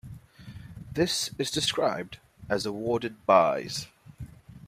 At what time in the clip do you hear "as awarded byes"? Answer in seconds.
2.49-3.87